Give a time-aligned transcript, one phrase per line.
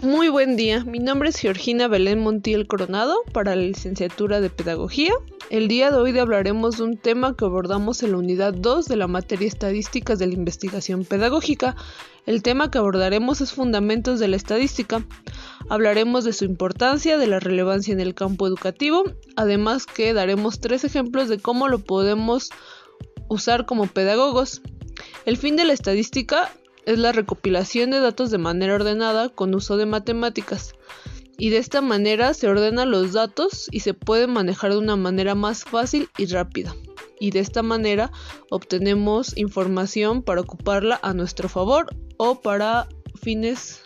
[0.00, 5.12] Muy buen día, mi nombre es Georgina Belén Montiel Coronado para la licenciatura de Pedagogía.
[5.50, 8.94] El día de hoy hablaremos de un tema que abordamos en la unidad 2 de
[8.94, 11.74] la materia Estadísticas de la Investigación Pedagógica.
[12.26, 15.04] El tema que abordaremos es Fundamentos de la Estadística.
[15.68, 19.02] Hablaremos de su importancia, de la relevancia en el campo educativo,
[19.34, 22.50] además que daremos tres ejemplos de cómo lo podemos
[23.28, 24.62] usar como pedagogos.
[25.26, 26.52] El fin de la estadística
[26.88, 30.72] es la recopilación de datos de manera ordenada con uso de matemáticas.
[31.36, 35.34] Y de esta manera se ordenan los datos y se pueden manejar de una manera
[35.34, 36.74] más fácil y rápida.
[37.20, 38.10] Y de esta manera
[38.48, 42.88] obtenemos información para ocuparla a nuestro favor o para
[43.20, 43.82] fines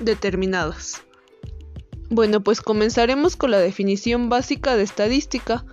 [0.00, 1.02] determinados.
[2.08, 5.66] Bueno, pues comenzaremos con la definición básica de estadística.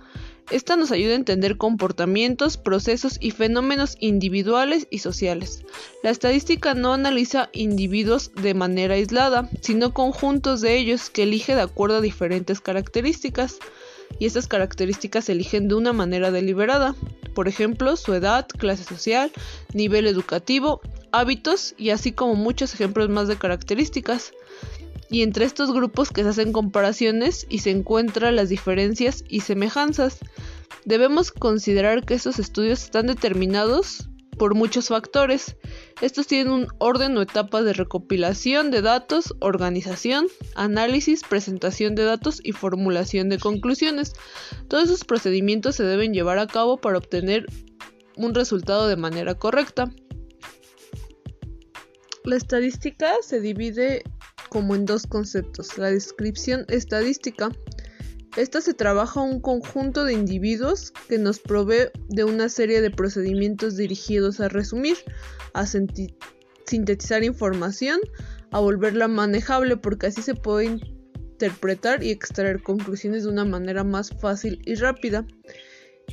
[0.50, 5.62] Esta nos ayuda a entender comportamientos, procesos y fenómenos individuales y sociales.
[6.02, 11.62] La estadística no analiza individuos de manera aislada, sino conjuntos de ellos que elige de
[11.62, 13.58] acuerdo a diferentes características,
[14.18, 16.96] y estas características se eligen de una manera deliberada,
[17.32, 19.30] por ejemplo, su edad, clase social,
[19.72, 20.80] nivel educativo,
[21.12, 24.32] hábitos y así como muchos ejemplos más de características
[25.10, 30.18] y entre estos grupos que se hacen comparaciones y se encuentran las diferencias y semejanzas.
[30.84, 34.08] Debemos considerar que estos estudios están determinados
[34.38, 35.56] por muchos factores.
[36.00, 42.40] Estos tienen un orden o etapa de recopilación de datos, organización, análisis, presentación de datos
[42.42, 44.14] y formulación de conclusiones.
[44.68, 47.44] Todos esos procedimientos se deben llevar a cabo para obtener
[48.16, 49.92] un resultado de manera correcta.
[52.24, 54.04] La estadística se divide
[54.50, 55.78] como en dos conceptos.
[55.78, 57.50] La descripción estadística.
[58.36, 63.76] Esta se trabaja un conjunto de individuos que nos provee de una serie de procedimientos
[63.76, 64.96] dirigidos a resumir,
[65.52, 67.98] a sintetizar información,
[68.52, 74.10] a volverla manejable porque así se puede interpretar y extraer conclusiones de una manera más
[74.10, 75.26] fácil y rápida.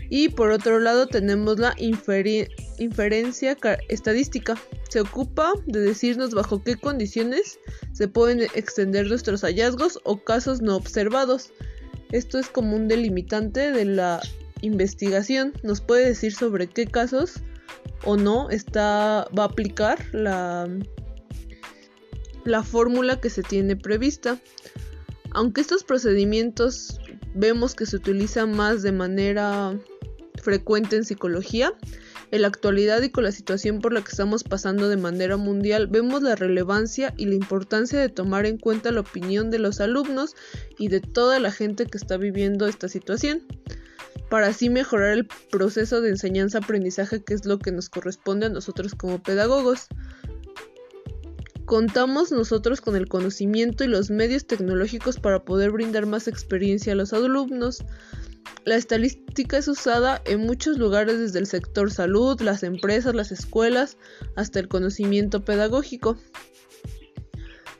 [0.09, 3.57] Y por otro lado tenemos la inferencia
[3.89, 4.55] estadística.
[4.89, 7.59] Se ocupa de decirnos bajo qué condiciones
[7.93, 11.51] se pueden extender nuestros hallazgos o casos no observados.
[12.11, 14.21] Esto es como un delimitante de la
[14.61, 15.53] investigación.
[15.63, 17.41] Nos puede decir sobre qué casos
[18.05, 20.69] o no está, va a aplicar la,
[22.45, 24.39] la fórmula que se tiene prevista.
[25.31, 26.99] Aunque estos procedimientos
[27.37, 29.77] vemos que se utilizan más de manera
[30.41, 31.73] frecuente en psicología,
[32.31, 35.87] en la actualidad y con la situación por la que estamos pasando de manera mundial,
[35.87, 40.35] vemos la relevancia y la importancia de tomar en cuenta la opinión de los alumnos
[40.77, 43.43] y de toda la gente que está viviendo esta situación,
[44.29, 48.93] para así mejorar el proceso de enseñanza-aprendizaje que es lo que nos corresponde a nosotros
[48.93, 49.87] como pedagogos.
[51.67, 56.95] Contamos nosotros con el conocimiento y los medios tecnológicos para poder brindar más experiencia a
[56.95, 57.83] los alumnos,
[58.63, 63.97] la estadística es usada en muchos lugares desde el sector salud, las empresas, las escuelas,
[64.37, 66.17] hasta el conocimiento pedagógico.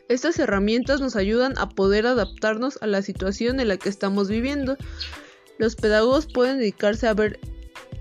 [0.10, 4.76] Estas herramientas nos ayudan a poder adaptarnos a la situación en la que estamos viviendo.
[5.58, 7.40] Los pedagogos pueden dedicarse a ver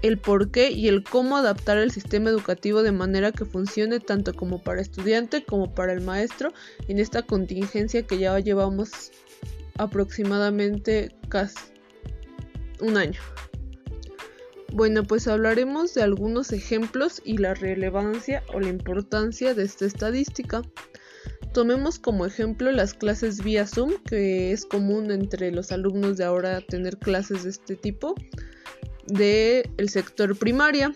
[0.07, 4.35] el por qué y el cómo adaptar el sistema educativo de manera que funcione tanto
[4.35, 6.53] como para estudiante como para el maestro
[6.89, 9.13] en esta contingencia que ya llevamos
[9.79, 11.57] aproximadamente casi
[12.81, 13.21] un año.
[14.73, 20.63] Bueno, pues hablaremos de algunos ejemplos y la relevancia o la importancia de esta estadística.
[21.55, 26.61] Tomemos como ejemplo las clases vía Zoom, que es común entre los alumnos de ahora
[26.61, 28.15] tener clases de este tipo,
[29.07, 30.93] del el sector primaria.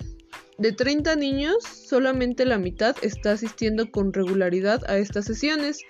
[0.59, 5.81] De 30 niños, solamente la mitad está asistiendo con regularidad a estas sesiones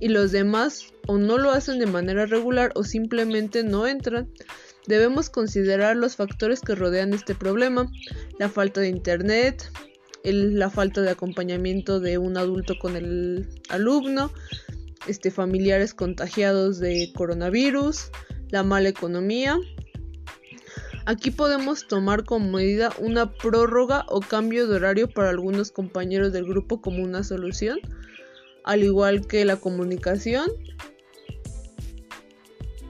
[0.00, 4.30] y los demás o no lo hacen de manera regular o simplemente no entran.
[4.86, 7.90] Debemos considerar los factores que rodean este problema,
[8.38, 9.70] la falta de internet,
[10.24, 14.32] la falta de acompañamiento de un adulto con el alumno,
[15.06, 18.10] este, familiares contagiados de coronavirus,
[18.50, 19.58] la mala economía.
[21.06, 26.46] Aquí podemos tomar como medida una prórroga o cambio de horario para algunos compañeros del
[26.46, 27.78] grupo como una solución,
[28.64, 30.50] al igual que la comunicación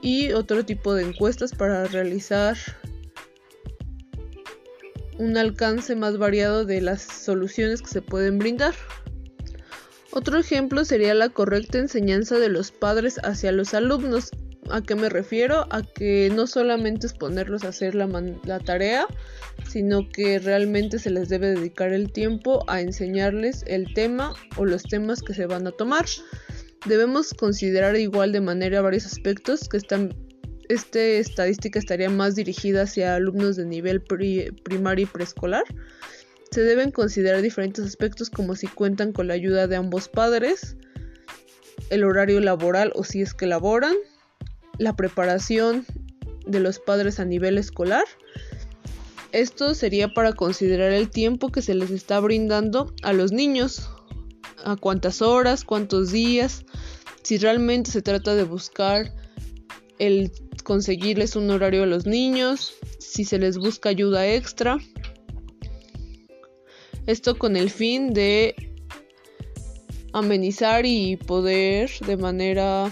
[0.01, 2.55] y otro tipo de encuestas para realizar
[5.17, 8.75] un alcance más variado de las soluciones que se pueden brindar.
[10.11, 14.31] Otro ejemplo sería la correcta enseñanza de los padres hacia los alumnos.
[14.69, 15.67] ¿A qué me refiero?
[15.69, 18.07] A que no solamente es ponerlos a hacer la,
[18.45, 19.05] la, tarea,
[19.69, 24.83] sino que realmente se les debe dedicar el tiempo a enseñarles el tema o los
[24.83, 26.05] temas que se van a tomar.
[26.85, 30.13] Debemos considerar igual de manera varios aspectos que están
[30.69, 35.63] esta estadística estaría más dirigida hacia alumnos de nivel primario y preescolar.
[36.51, 40.75] Se deben considerar diferentes aspectos como si cuentan con la ayuda de ambos padres,
[41.89, 43.95] el horario laboral o si es que laboran,
[44.77, 45.85] la preparación
[46.45, 48.05] de los padres a nivel escolar.
[49.31, 53.89] Esto sería para considerar el tiempo que se les está brindando a los niños,
[54.63, 56.65] a cuántas horas, cuántos días,
[57.23, 59.13] si realmente se trata de buscar
[59.99, 60.31] el
[60.63, 64.77] conseguirles un horario a los niños, si se les busca ayuda extra.
[67.05, 68.55] Esto con el fin de
[70.11, 72.91] amenizar y poder de manera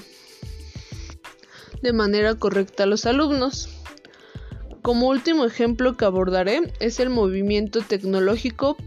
[1.84, 3.70] de manera correcta a los alumnos.
[4.82, 8.78] Como último ejemplo que abordaré es el movimiento tecnológico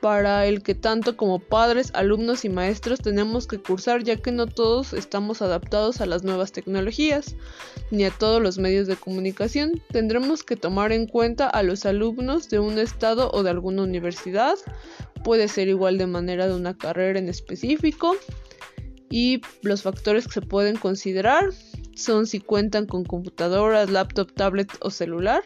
[0.00, 4.48] para el que tanto como padres, alumnos y maestros tenemos que cursar ya que no
[4.48, 7.36] todos estamos adaptados a las nuevas tecnologías
[7.92, 9.80] ni a todos los medios de comunicación.
[9.92, 14.56] Tendremos que tomar en cuenta a los alumnos de un estado o de alguna universidad,
[15.22, 18.16] puede ser igual de manera de una carrera en específico
[19.08, 21.50] y los factores que se pueden considerar
[21.94, 25.42] son si cuentan con computadoras, laptop, tablet o celular,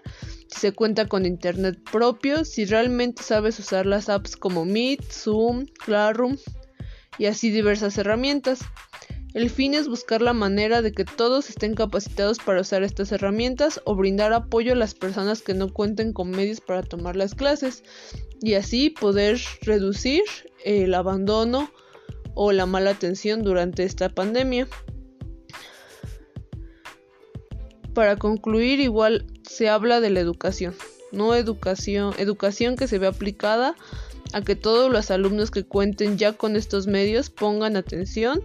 [0.48, 5.66] si se cuenta con internet propio, si realmente sabes usar las apps como Meet, Zoom,
[5.84, 6.36] Classroom
[7.18, 8.60] y así diversas herramientas.
[9.34, 13.82] El fin es buscar la manera de que todos estén capacitados para usar estas herramientas
[13.84, 17.82] o brindar apoyo a las personas que no cuenten con medios para tomar las clases
[18.40, 20.22] y así poder reducir
[20.64, 21.70] el abandono
[22.34, 24.68] o la mala atención durante esta pandemia.
[27.96, 30.74] Para concluir, igual se habla de la educación,
[31.12, 33.74] no educación, educación que se ve aplicada
[34.34, 38.42] a que todos los alumnos que cuenten ya con estos medios pongan atención,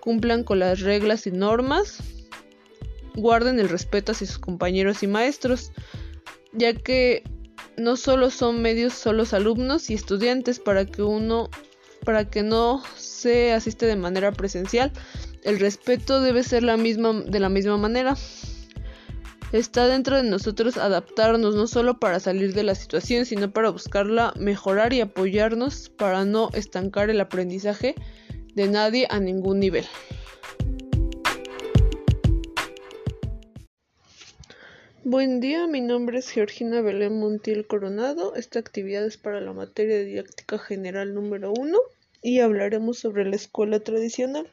[0.00, 1.98] cumplan con las reglas y normas,
[3.14, 5.70] guarden el respeto hacia sus compañeros y maestros,
[6.52, 7.22] ya que
[7.76, 11.50] no solo son medios solo alumnos y estudiantes para que uno
[12.04, 14.90] para que no se asiste de manera presencial,
[15.44, 18.16] el respeto debe ser la misma de la misma manera.
[19.50, 24.34] Está dentro de nosotros adaptarnos no solo para salir de la situación, sino para buscarla
[24.36, 27.94] mejorar y apoyarnos para no estancar el aprendizaje
[28.54, 29.86] de nadie a ningún nivel.
[35.02, 38.34] Buen día, mi nombre es Georgina Belén Montiel Coronado.
[38.34, 41.78] Esta actividad es para la materia de didáctica general número 1
[42.20, 44.46] y hablaremos sobre la escuela tradicional.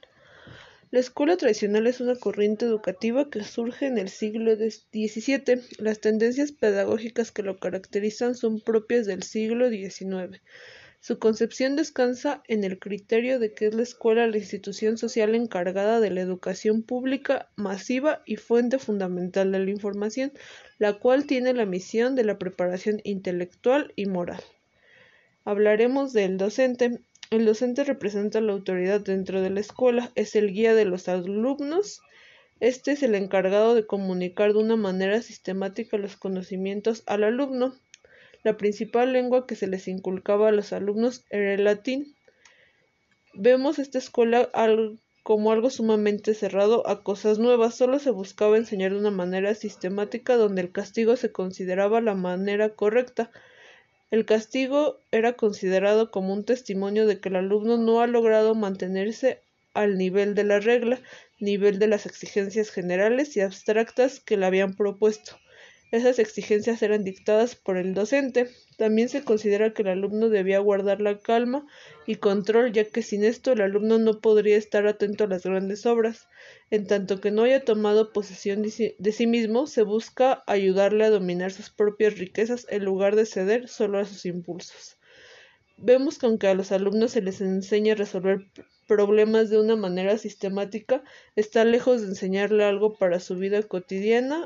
[0.91, 5.61] La escuela tradicional es una corriente educativa que surge en el siglo XVII.
[5.79, 10.41] Las tendencias pedagógicas que lo caracterizan son propias del siglo XIX.
[10.99, 15.99] Su concepción descansa en el criterio de que es la escuela la institución social encargada
[15.99, 20.33] de la educación pública masiva y fuente fundamental de la información,
[20.79, 24.41] la cual tiene la misión de la preparación intelectual y moral.
[25.43, 27.01] Hablaremos del docente.
[27.35, 31.99] El docente representa la autoridad dentro de la escuela, es el guía de los alumnos.
[32.61, 37.75] Este es el encargado de comunicar de una manera sistemática los conocimientos al alumno.
[38.45, 42.15] La principal lengua que se les inculcaba a los alumnos era el latín.
[43.33, 44.49] Vemos esta escuela
[45.23, 47.75] como algo sumamente cerrado a cosas nuevas.
[47.75, 52.69] Solo se buscaba enseñar de una manera sistemática donde el castigo se consideraba la manera
[52.69, 53.29] correcta.
[54.09, 59.41] El castigo era considerado como un testimonio de que el alumno no ha logrado mantenerse
[59.73, 60.99] al nivel de la regla,
[61.39, 65.37] nivel de las exigencias generales y abstractas que le habían propuesto.
[65.91, 68.49] Esas exigencias eran dictadas por el docente.
[68.77, 71.65] También se considera que el alumno debía guardar la calma
[72.07, 75.85] y control, ya que sin esto el alumno no podría estar atento a las grandes
[75.85, 76.27] obras.
[76.71, 81.51] En tanto que no haya tomado posesión de sí mismo, se busca ayudarle a dominar
[81.51, 84.97] sus propias riquezas en lugar de ceder solo a sus impulsos.
[85.77, 88.47] Vemos que aunque a los alumnos se les enseña a resolver
[88.87, 91.03] problemas de una manera sistemática,
[91.35, 94.45] está lejos de enseñarle algo para su vida cotidiana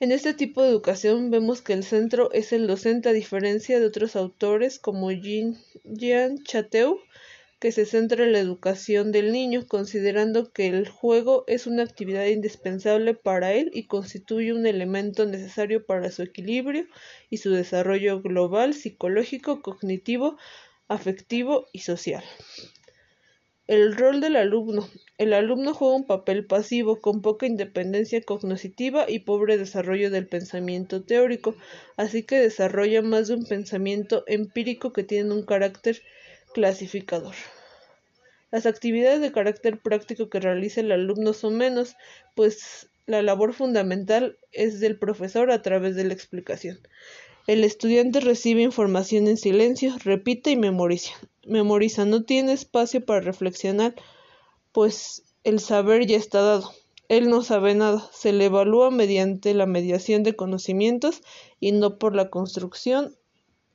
[0.00, 3.86] en este tipo de educación vemos que el centro es el docente a diferencia de
[3.86, 7.00] otros autores como Jean Chateau,
[7.58, 12.26] que se centra en la educación del niño, considerando que el juego es una actividad
[12.26, 16.86] indispensable para él y constituye un elemento necesario para su equilibrio
[17.30, 20.38] y su desarrollo global, psicológico, cognitivo,
[20.86, 22.22] afectivo y social.
[23.66, 24.88] El rol del alumno.
[25.18, 31.02] El alumno juega un papel pasivo, con poca independencia cognitiva y pobre desarrollo del pensamiento
[31.02, 31.56] teórico,
[31.96, 36.00] así que desarrolla más de un pensamiento empírico que tiene un carácter
[36.54, 37.34] clasificador.
[38.52, 41.96] Las actividades de carácter práctico que realiza el alumno son menos,
[42.36, 46.78] pues la labor fundamental es del profesor a través de la explicación.
[47.48, 51.10] El estudiante recibe información en silencio, repite y memoriza.
[51.44, 53.94] Memoriza, no tiene espacio para reflexionar,
[54.78, 56.70] pues el saber ya está dado.
[57.08, 61.20] Él no sabe nada, se le evalúa mediante la mediación de conocimientos
[61.58, 63.16] y no por la construcción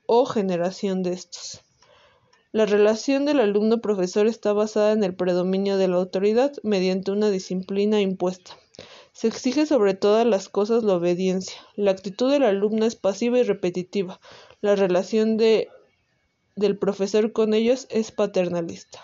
[0.05, 1.59] o generación de estos.
[2.53, 7.99] La relación del alumno-profesor está basada en el predominio de la autoridad mediante una disciplina
[7.99, 8.57] impuesta.
[9.11, 11.57] Se exige sobre todas las cosas la obediencia.
[11.75, 14.21] La actitud del alumno es pasiva y repetitiva.
[14.61, 15.67] La relación de,
[16.55, 19.01] del profesor con ellos es paternalista.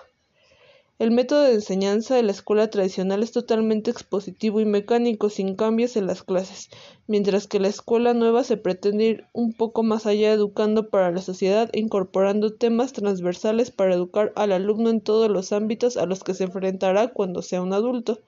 [0.99, 5.95] El método de enseñanza de la escuela tradicional es totalmente expositivo y mecánico, sin cambios
[5.95, 6.69] en las clases,
[7.07, 11.21] mientras que la escuela nueva se pretende ir un poco más allá educando para la
[11.21, 16.25] sociedad e incorporando temas transversales para educar al alumno en todos los ámbitos a los
[16.25, 18.19] que se enfrentará cuando sea un adulto.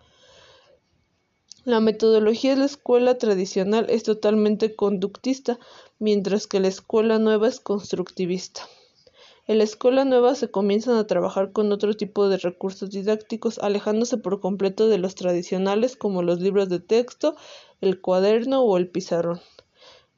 [1.66, 5.60] La metodología de la escuela tradicional es totalmente conductista,
[6.00, 8.62] mientras que la escuela nueva es constructivista.
[9.48, 14.18] En la escuela nueva se comienzan a trabajar con otro tipo de recursos didácticos, alejándose
[14.18, 17.36] por completo de los tradicionales como los libros de texto,
[17.82, 19.42] el cuaderno o el pizarrón.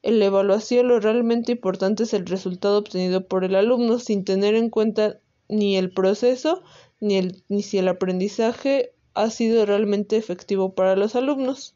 [0.02, 4.54] En la evaluación lo realmente importante es el resultado obtenido por el alumno sin tener
[4.54, 6.62] en cuenta ni el proceso
[7.00, 11.74] ni, ni si el aprendizaje ha sido realmente efectivo para los alumnos.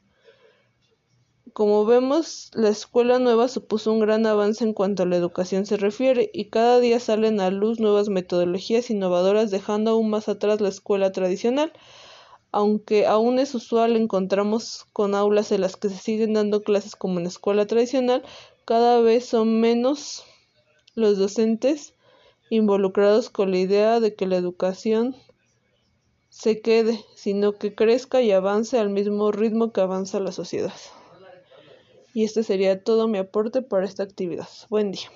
[1.52, 5.76] Como vemos, la escuela nueva supuso un gran avance en cuanto a la educación se
[5.76, 10.68] refiere, y cada día salen a luz nuevas metodologías innovadoras dejando aún más atrás la
[10.68, 11.72] escuela tradicional.
[12.50, 17.20] Aunque aún es usual encontramos con aulas en las que se siguen dando clases como
[17.20, 18.24] en escuela tradicional,
[18.64, 20.24] cada vez son menos
[20.96, 21.94] los docentes
[22.50, 25.14] involucrados con la idea de que la educación
[26.30, 30.72] se quede, sino que crezca y avance al mismo ritmo que avanza la sociedad.
[32.18, 34.48] Y este sería todo mi aporte para esta actividad.
[34.68, 35.08] Buen día.